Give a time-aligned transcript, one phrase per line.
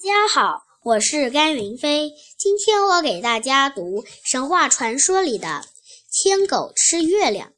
[0.00, 2.12] 大家好，我是甘云飞。
[2.38, 5.64] 今天我给大家读神话传说里的
[6.08, 7.52] 牵狗吃月亮。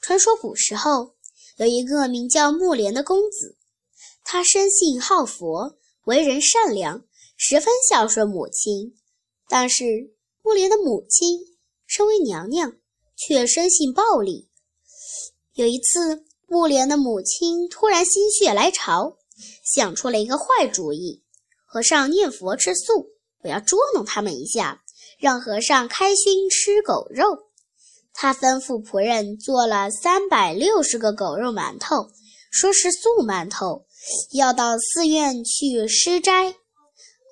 [0.00, 1.14] 传说古时候
[1.56, 3.56] 有一个名叫木莲的公子，
[4.24, 7.04] 他生性好佛，为人善良，
[7.36, 8.96] 十分孝顺母亲。
[9.48, 9.84] 但是
[10.42, 11.38] 木莲的母亲
[11.86, 12.72] 身为娘娘，
[13.14, 14.48] 却生性暴力。
[15.52, 19.18] 有一次，木莲的母亲突然心血来潮，
[19.62, 21.22] 想出了一个坏主意。
[21.74, 23.08] 和尚念佛吃素，
[23.42, 24.80] 我要捉弄他们一下，
[25.18, 27.36] 让和尚开心吃狗肉。
[28.12, 32.12] 他吩咐仆人做了三百六十个狗肉馒头，
[32.52, 33.86] 说是素馒头，
[34.34, 36.54] 要到寺院去施斋。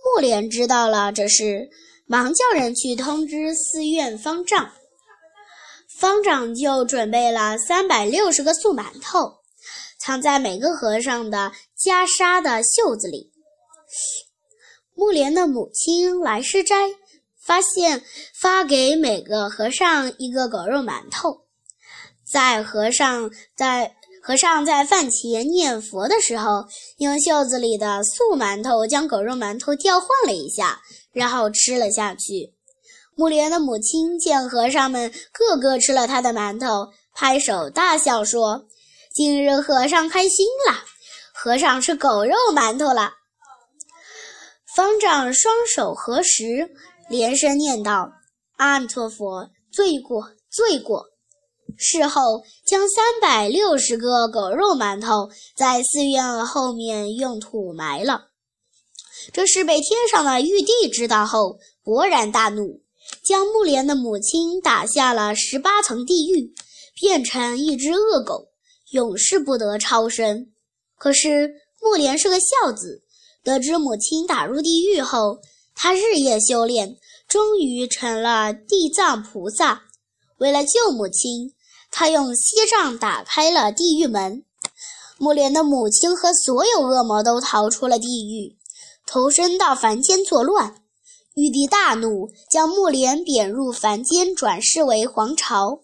[0.05, 1.71] 木莲知道了这事，
[2.07, 4.73] 忙叫人去通知寺院方丈。
[5.97, 9.37] 方丈就准备了三百六十个素馒头，
[10.01, 13.31] 藏在每个和尚的袈裟的袖子里。
[15.03, 16.77] 木莲的母亲来施斋，
[17.45, 18.05] 发现
[18.41, 21.41] 发给每个和尚一个狗肉馒头。
[22.25, 26.67] 在和尚在和尚在饭前念佛的时候，
[26.99, 32.55] 用袖子里的素馒头将狗肉馒头调换了一下，然后吃了下去。
[33.17, 38.67] 木莲的母亲见和尚们个个吃了他的馒头，拍手大笑说
[39.13, 40.79] ：“今日和尚开心了，
[41.35, 43.15] 和尚吃狗肉馒头了。”
[44.75, 46.71] 方丈双手合十，
[47.11, 48.11] 连声念道
[48.57, 51.11] ：“阿弥陀佛，罪过，罪过。”
[51.77, 58.29] 事后将三百六十个狗肉馒头在寺院后面用土埋了。
[59.33, 62.81] 这事被天上的玉帝知道后，勃然大怒，
[63.23, 66.55] 将木莲的母亲打下了十八层地狱，
[66.99, 68.49] 变成一只恶狗，
[68.93, 70.51] 永世不得超生。
[70.97, 73.03] 可是木莲是个孝子。
[73.45, 75.41] 得知母亲打入地狱后，
[75.75, 79.83] 他日夜修炼，终于成了地藏菩萨。
[80.39, 81.53] 为了救母亲，
[81.91, 84.45] 他用锡杖打开了地狱门。
[85.19, 88.57] 木莲的母亲和所有恶魔都逃出了地狱，
[89.07, 90.83] 投身到凡间作乱。
[91.35, 95.81] 玉帝大怒，将木莲贬入凡间，转世为皇朝。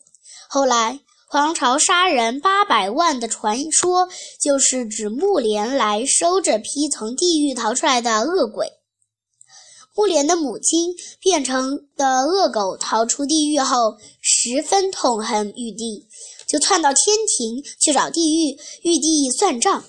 [0.48, 1.00] 后来。
[1.30, 4.08] 黄巢杀人八百万的传说，
[4.40, 8.66] 就是指木莲来收这批从地狱逃出来的恶鬼。
[9.94, 16.06] 木莲的母亲变成的恶狗逃出地狱后，十分痛恨玉帝，
[16.48, 19.84] 就窜到天庭去找地狱玉帝算账。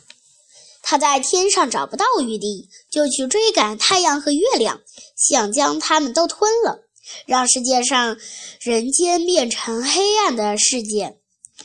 [0.82, 4.82] 他在天上找不到玉帝，就去追赶太阳和月亮，
[5.16, 6.82] 想将他们都吞了，
[7.26, 8.18] 让世界上
[8.60, 11.16] 人间变成黑暗的世界。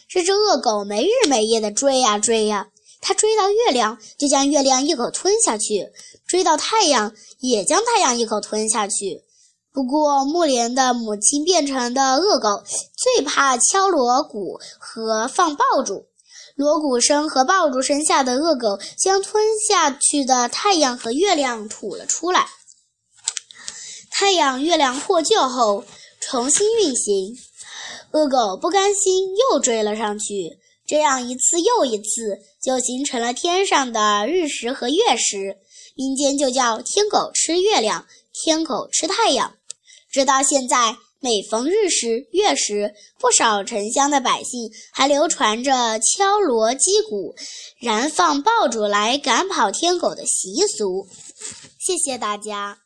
[0.08, 2.68] 这只恶狗没日没夜地追呀追呀，
[3.00, 5.90] 它追到月亮，就将月亮一口吞下去；
[6.26, 9.22] 追到太阳，也将太阳一口吞下去。
[9.72, 12.62] 不过，木莲的母亲变成的恶狗
[12.96, 16.06] 最怕敲锣鼓和放爆竹，
[16.54, 22.46] 锣鼓声和爆竹声下的恶狗将吞下去的太阳和月亮吐了出来。
[24.10, 25.84] 太阳、月亮获救后，
[26.20, 27.36] 重新运行。
[28.14, 30.56] 恶狗不甘心，又追了上去。
[30.86, 35.56] 这样一次又一次，就形成了天上的日食和月食，
[35.96, 39.56] 民间就叫天狗吃月亮，天狗吃太阳。
[40.12, 47.34] 直到现在，每逢日食、月食，不少城乡的百姓还流传着敲锣击鼓、
[47.80, 51.08] 燃放爆竹来赶跑天狗的习俗。
[51.80, 52.83] 谢谢大家。